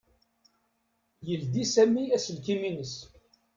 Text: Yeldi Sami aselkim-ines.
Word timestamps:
Yeldi 1.27 1.63
Sami 1.73 2.03
aselkim-ines. 2.15 2.93